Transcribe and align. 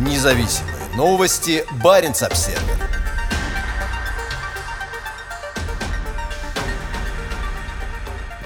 Независимые 0.00 0.76
новости. 0.96 1.62
Барин 1.84 2.12
обсерва 2.12 2.58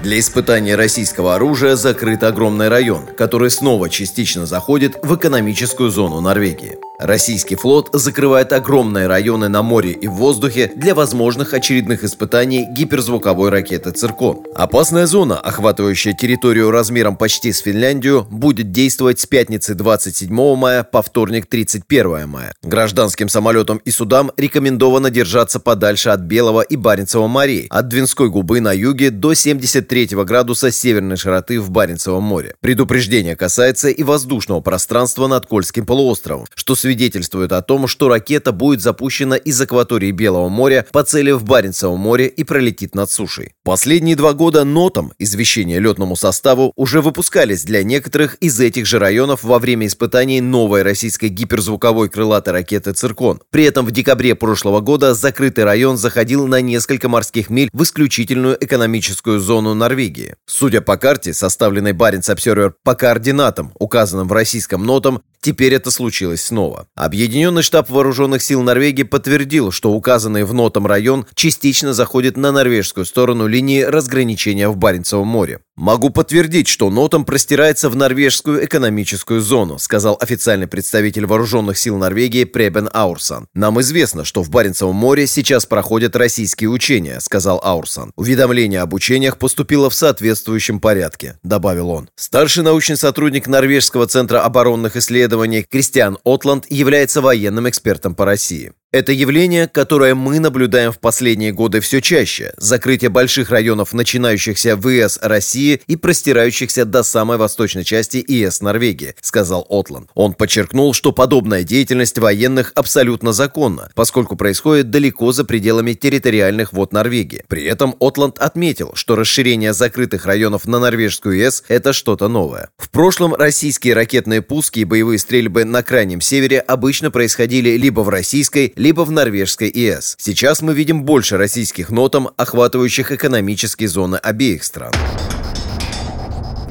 Для 0.00 0.18
испытания 0.18 0.76
российского 0.76 1.34
оружия 1.34 1.76
закрыт 1.76 2.22
огромный 2.22 2.68
район, 2.68 3.06
который 3.06 3.50
снова 3.50 3.90
частично 3.90 4.46
заходит 4.46 4.98
в 5.02 5.14
экономическую 5.14 5.90
зону 5.90 6.22
Норвегии. 6.22 6.78
Российский 7.02 7.56
флот 7.56 7.88
закрывает 7.92 8.52
огромные 8.52 9.08
районы 9.08 9.48
на 9.48 9.64
море 9.64 9.90
и 9.90 10.06
в 10.06 10.12
воздухе 10.12 10.70
для 10.76 10.94
возможных 10.94 11.52
очередных 11.52 12.04
испытаний 12.04 12.64
гиперзвуковой 12.70 13.50
ракеты 13.50 13.90
«Циркон». 13.90 14.46
Опасная 14.54 15.06
зона, 15.06 15.36
охватывающая 15.36 16.12
территорию 16.12 16.70
размером 16.70 17.16
почти 17.16 17.52
с 17.52 17.58
Финляндию, 17.58 18.24
будет 18.30 18.70
действовать 18.70 19.18
с 19.18 19.26
пятницы 19.26 19.74
27 19.74 20.54
мая 20.54 20.84
по 20.84 21.02
вторник 21.02 21.46
31 21.46 22.28
мая. 22.28 22.54
Гражданским 22.62 23.28
самолетам 23.28 23.78
и 23.78 23.90
судам 23.90 24.30
рекомендовано 24.36 25.10
держаться 25.10 25.58
подальше 25.58 26.10
от 26.10 26.20
Белого 26.20 26.60
и 26.60 26.76
Баренцева 26.76 27.26
морей, 27.26 27.66
от 27.68 27.88
Двинской 27.88 28.30
губы 28.30 28.60
на 28.60 28.72
юге 28.72 29.10
до 29.10 29.34
73 29.34 30.10
градуса 30.24 30.70
северной 30.70 31.16
широты 31.16 31.60
в 31.60 31.68
Баренцевом 31.70 32.22
море. 32.22 32.54
Предупреждение 32.60 33.34
касается 33.34 33.88
и 33.88 34.04
воздушного 34.04 34.60
пространства 34.60 35.26
над 35.26 35.46
Кольским 35.46 35.84
полуостровом, 35.84 36.46
что 36.54 36.76
свидетельствует 36.76 36.91
свидетельствует 36.92 37.52
о 37.52 37.62
том, 37.62 37.86
что 37.86 38.08
ракета 38.08 38.52
будет 38.52 38.82
запущена 38.82 39.36
из 39.36 39.58
акватории 39.58 40.10
Белого 40.10 40.50
моря 40.50 40.86
по 40.92 41.02
цели 41.02 41.30
в 41.30 41.42
Баренцевом 41.42 41.98
море 41.98 42.26
и 42.26 42.44
пролетит 42.44 42.94
над 42.94 43.10
сушей. 43.10 43.54
Последние 43.64 44.14
два 44.14 44.34
года 44.34 44.64
нотам 44.64 45.12
извещения 45.18 45.80
летному 45.80 46.16
составу 46.16 46.72
уже 46.76 47.00
выпускались 47.00 47.64
для 47.64 47.82
некоторых 47.82 48.34
из 48.36 48.60
этих 48.60 48.84
же 48.84 48.98
районов 48.98 49.42
во 49.42 49.58
время 49.58 49.86
испытаний 49.86 50.42
новой 50.42 50.82
российской 50.82 51.30
гиперзвуковой 51.30 52.10
крылатой 52.10 52.52
ракеты 52.52 52.92
«Циркон». 52.92 53.40
При 53.50 53.64
этом 53.64 53.86
в 53.86 53.90
декабре 53.90 54.34
прошлого 54.34 54.80
года 54.80 55.14
закрытый 55.14 55.64
район 55.64 55.96
заходил 55.96 56.46
на 56.46 56.60
несколько 56.60 57.08
морских 57.08 57.48
миль 57.48 57.70
в 57.72 57.84
исключительную 57.84 58.62
экономическую 58.62 59.40
зону 59.40 59.72
Норвегии. 59.72 60.34
Судя 60.44 60.82
по 60.82 60.98
карте, 60.98 61.32
составленной 61.32 61.94
Баренц 61.94 62.28
Обсервер 62.28 62.74
по 62.84 62.94
координатам, 62.94 63.72
указанным 63.78 64.28
в 64.28 64.32
российском 64.32 64.84
нотам, 64.84 65.22
Теперь 65.42 65.74
это 65.74 65.90
случилось 65.90 66.40
снова. 66.40 66.86
Объединенный 66.94 67.62
штаб 67.62 67.90
вооруженных 67.90 68.42
сил 68.42 68.62
Норвегии 68.62 69.02
подтвердил, 69.02 69.72
что 69.72 69.90
указанный 69.90 70.44
в 70.44 70.54
нотам 70.54 70.86
район 70.86 71.26
частично 71.34 71.92
заходит 71.92 72.36
на 72.36 72.52
норвежскую 72.52 73.04
сторону 73.04 73.48
линии 73.48 73.82
разграничения 73.82 74.68
в 74.68 74.76
Баренцевом 74.76 75.26
море. 75.26 75.58
«Могу 75.74 76.10
подтвердить, 76.10 76.68
что 76.68 76.90
нотам 76.90 77.24
простирается 77.24 77.88
в 77.88 77.96
норвежскую 77.96 78.62
экономическую 78.64 79.40
зону», 79.40 79.78
сказал 79.78 80.18
официальный 80.20 80.66
представитель 80.66 81.24
вооруженных 81.24 81.78
сил 81.78 81.96
Норвегии 81.96 82.44
Пребен 82.44 82.90
Аурсан. 82.92 83.46
«Нам 83.54 83.80
известно, 83.80 84.24
что 84.24 84.42
в 84.42 84.50
Баренцевом 84.50 84.94
море 84.94 85.26
сейчас 85.26 85.64
проходят 85.64 86.14
российские 86.14 86.68
учения», 86.68 87.20
сказал 87.20 87.58
Аурсан. 87.64 88.12
«Уведомление 88.16 88.82
об 88.82 88.92
учениях 88.92 89.38
поступило 89.38 89.88
в 89.88 89.94
соответствующем 89.94 90.78
порядке», 90.78 91.38
добавил 91.42 91.88
он. 91.88 92.10
Старший 92.16 92.64
научный 92.64 92.98
сотрудник 92.98 93.46
Норвежского 93.46 94.06
центра 94.06 94.44
оборонных 94.44 94.96
исследований 94.96 95.62
Кристиан 95.62 96.18
Отланд 96.22 96.70
является 96.70 97.22
военным 97.22 97.66
экспертом 97.66 98.14
по 98.14 98.26
России. 98.26 98.72
Это 98.92 99.10
явление, 99.10 99.68
которое 99.68 100.14
мы 100.14 100.38
наблюдаем 100.38 100.92
в 100.92 100.98
последние 100.98 101.50
годы 101.50 101.80
все 101.80 102.02
чаще– 102.02 102.52
закрытие 102.58 103.08
больших 103.08 103.48
районов, 103.48 103.94
начинающихся 103.94 104.76
в 104.76 104.86
ИС 104.86 105.18
России 105.22 105.80
и 105.86 105.96
простирающихся 105.96 106.84
до 106.84 107.02
самой 107.02 107.38
восточной 107.38 107.84
части 107.84 108.18
ИС 108.18 108.60
Норвегии, 108.60 109.14
сказал 109.22 109.66
Отланд. 109.70 110.10
Он 110.12 110.34
подчеркнул, 110.34 110.92
что 110.92 111.12
подобная 111.12 111.62
деятельность 111.62 112.18
военных 112.18 112.72
абсолютно 112.74 113.32
законна, 113.32 113.90
поскольку 113.94 114.36
происходит 114.36 114.90
далеко 114.90 115.32
за 115.32 115.46
пределами 115.46 115.94
территориальных 115.94 116.74
вод 116.74 116.92
Норвегии. 116.92 117.44
При 117.48 117.64
этом 117.64 117.96
Отланд 117.98 118.38
отметил, 118.40 118.92
что 118.94 119.16
расширение 119.16 119.72
закрытых 119.72 120.26
районов 120.26 120.66
на 120.66 120.78
норвежскую 120.78 121.48
ИС– 121.48 121.64
это 121.68 121.94
что-то 121.94 122.28
новое. 122.28 122.68
В 122.76 122.90
прошлом 122.90 123.34
российские 123.34 123.94
ракетные 123.94 124.42
пуски 124.42 124.80
и 124.80 124.84
боевые 124.84 125.18
стрельбы 125.18 125.64
на 125.64 125.82
крайнем 125.82 126.20
севере 126.20 126.60
обычно 126.60 127.10
происходили 127.10 127.70
либо 127.78 128.00
в 128.00 128.10
российской, 128.10 128.74
либо 128.82 129.02
в 129.02 129.12
норвежской 129.12 129.70
ИС. 129.72 130.16
Сейчас 130.18 130.60
мы 130.60 130.74
видим 130.74 131.04
больше 131.04 131.36
российских 131.36 131.90
нотам, 131.90 132.30
охватывающих 132.36 133.12
экономические 133.12 133.88
зоны 133.88 134.16
обеих 134.16 134.64
стран. 134.64 134.92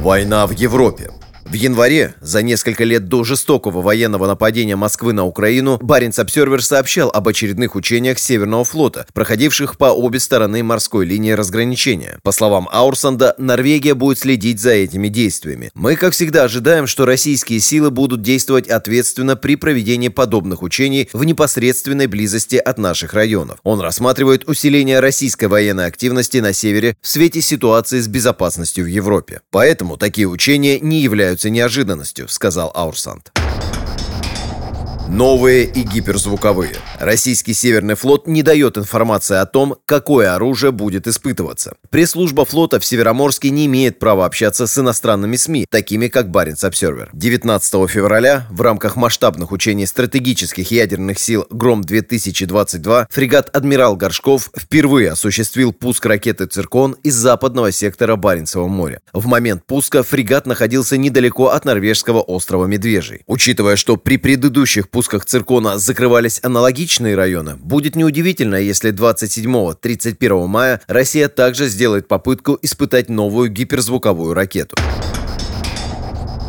Война 0.00 0.48
в 0.48 0.50
Европе. 0.50 1.12
В 1.50 1.54
январе, 1.54 2.14
за 2.20 2.42
несколько 2.42 2.84
лет 2.84 3.08
до 3.08 3.24
жестокого 3.24 3.82
военного 3.82 4.28
нападения 4.28 4.76
Москвы 4.76 5.12
на 5.12 5.24
Украину, 5.24 5.78
Баренц 5.82 6.20
Обсервер 6.20 6.62
сообщал 6.62 7.10
об 7.12 7.26
очередных 7.26 7.74
учениях 7.74 8.20
Северного 8.20 8.64
флота, 8.64 9.04
проходивших 9.14 9.76
по 9.76 9.86
обе 9.86 10.20
стороны 10.20 10.62
морской 10.62 11.04
линии 11.04 11.32
разграничения. 11.32 12.20
По 12.22 12.30
словам 12.30 12.68
Аурсанда, 12.70 13.34
Норвегия 13.36 13.94
будет 13.94 14.20
следить 14.20 14.60
за 14.60 14.70
этими 14.70 15.08
действиями. 15.08 15.72
Мы, 15.74 15.96
как 15.96 16.12
всегда, 16.12 16.44
ожидаем, 16.44 16.86
что 16.86 17.04
российские 17.04 17.58
силы 17.58 17.90
будут 17.90 18.22
действовать 18.22 18.68
ответственно 18.68 19.34
при 19.34 19.56
проведении 19.56 20.06
подобных 20.06 20.62
учений 20.62 21.08
в 21.12 21.24
непосредственной 21.24 22.06
близости 22.06 22.54
от 22.54 22.78
наших 22.78 23.12
районов. 23.12 23.58
Он 23.64 23.80
рассматривает 23.80 24.48
усиление 24.48 25.00
российской 25.00 25.46
военной 25.46 25.86
активности 25.86 26.38
на 26.38 26.52
севере 26.52 26.96
в 27.02 27.08
свете 27.08 27.40
ситуации 27.40 27.98
с 27.98 28.06
безопасностью 28.06 28.84
в 28.84 28.88
Европе. 28.88 29.40
Поэтому 29.50 29.96
такие 29.96 30.28
учения 30.28 30.78
не 30.78 31.00
являются 31.00 31.39
неожиданностью, 31.48 32.28
сказал 32.28 32.70
Аурсант. 32.74 33.32
Новые 35.12 35.64
и 35.64 35.82
гиперзвуковые. 35.82 36.76
Российский 37.00 37.52
Северный 37.52 37.96
флот 37.96 38.28
не 38.28 38.44
дает 38.44 38.78
информации 38.78 39.38
о 39.38 39.44
том, 39.44 39.74
какое 39.84 40.36
оружие 40.36 40.70
будет 40.70 41.08
испытываться. 41.08 41.74
Пресс-служба 41.90 42.44
флота 42.44 42.78
в 42.78 42.84
Североморске 42.84 43.50
не 43.50 43.66
имеет 43.66 43.98
права 43.98 44.24
общаться 44.24 44.68
с 44.68 44.78
иностранными 44.78 45.34
СМИ, 45.34 45.66
такими 45.68 46.06
как 46.06 46.30
Баренц 46.30 46.62
Обсервер. 46.62 47.10
19 47.12 47.90
февраля 47.90 48.46
в 48.50 48.60
рамках 48.60 48.94
масштабных 48.94 49.50
учений 49.50 49.84
стратегических 49.84 50.70
ядерных 50.70 51.18
сил 51.18 51.44
«Гром-2022» 51.50 53.06
фрегат 53.10 53.50
«Адмирал 53.54 53.96
Горшков» 53.96 54.50
впервые 54.56 55.10
осуществил 55.10 55.72
пуск 55.72 56.06
ракеты 56.06 56.46
«Циркон» 56.46 56.92
из 57.02 57.16
западного 57.16 57.72
сектора 57.72 58.14
Баренцева 58.14 58.68
моря. 58.68 59.00
В 59.12 59.26
момент 59.26 59.64
пуска 59.66 60.04
фрегат 60.04 60.46
находился 60.46 60.96
недалеко 60.96 61.48
от 61.48 61.64
норвежского 61.64 62.20
острова 62.20 62.66
Медвежий. 62.66 63.22
Учитывая, 63.26 63.74
что 63.74 63.96
при 63.96 64.16
предыдущих 64.16 64.88
пусках 64.88 64.99
пусках 65.00 65.24
циркона 65.24 65.78
закрывались 65.78 66.40
аналогичные 66.42 67.14
районы, 67.14 67.56
будет 67.56 67.96
неудивительно, 67.96 68.56
если 68.56 68.92
27-31 68.92 70.46
мая 70.46 70.82
Россия 70.88 71.30
также 71.30 71.68
сделает 71.68 72.06
попытку 72.06 72.58
испытать 72.60 73.08
новую 73.08 73.48
гиперзвуковую 73.48 74.34
ракету. 74.34 74.76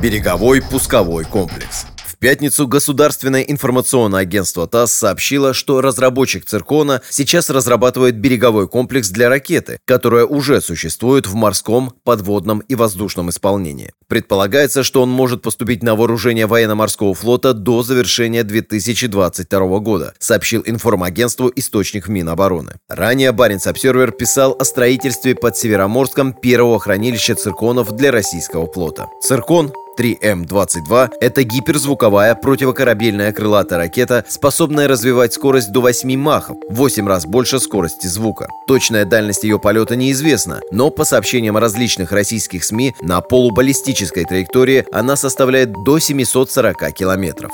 Береговой 0.00 0.62
пусковой 0.62 1.24
комплекс. 1.24 1.86
Пятницу 2.26 2.66
Государственное 2.66 3.42
информационное 3.42 4.22
агентство 4.22 4.66
ТАСС 4.66 4.92
сообщило, 4.94 5.54
что 5.54 5.80
разработчик 5.80 6.44
«Циркона» 6.44 7.00
сейчас 7.08 7.50
разрабатывает 7.50 8.16
береговой 8.16 8.66
комплекс 8.66 9.10
для 9.10 9.28
ракеты, 9.28 9.78
которая 9.84 10.24
уже 10.24 10.60
существует 10.60 11.28
в 11.28 11.36
морском, 11.36 11.92
подводном 12.02 12.64
и 12.66 12.74
воздушном 12.74 13.30
исполнении. 13.30 13.92
Предполагается, 14.08 14.82
что 14.82 15.02
он 15.02 15.08
может 15.08 15.40
поступить 15.42 15.84
на 15.84 15.94
вооружение 15.94 16.48
военно-морского 16.48 17.14
флота 17.14 17.54
до 17.54 17.84
завершения 17.84 18.42
2022 18.42 19.78
года, 19.78 20.12
сообщил 20.18 20.64
информагентству 20.66 21.52
источник 21.54 22.08
Минобороны. 22.08 22.72
Ранее 22.88 23.30
Баренц 23.30 23.68
Обсервер 23.68 24.10
писал 24.10 24.56
о 24.58 24.64
строительстве 24.64 25.36
под 25.36 25.56
Североморском 25.56 26.32
первого 26.32 26.80
хранилища 26.80 27.36
цирконов 27.36 27.94
для 27.94 28.10
российского 28.10 28.66
флота. 28.72 29.06
Циркон 29.22 29.72
3М-22– 29.98 31.10
это 31.20 31.42
гиперзвуковая 31.42 32.34
противокорабельная 32.34 33.32
крылатая 33.32 33.78
ракета, 33.78 34.24
способная 34.28 34.88
развивать 34.88 35.34
скорость 35.34 35.72
до 35.72 35.80
8 35.80 36.16
махов, 36.16 36.56
8 36.68 37.06
раз 37.08 37.26
больше 37.26 37.58
скорости 37.58 38.06
звука. 38.06 38.48
Точная 38.66 39.04
дальность 39.04 39.44
ее 39.44 39.58
полета 39.58 39.96
неизвестна, 39.96 40.60
но 40.70 40.90
по 40.90 41.04
сообщениям 41.04 41.56
различных 41.56 42.12
российских 42.12 42.64
СМИ, 42.64 42.94
на 43.00 43.20
полубаллистической 43.20 44.24
траектории 44.24 44.84
она 44.92 45.16
составляет 45.16 45.72
до 45.84 45.98
740 45.98 46.92
километров. 46.92 47.52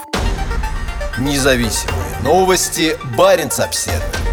Независимые 1.19 2.03
новости. 2.25 2.97
Барин 3.17 3.51
обседный. 3.59 4.32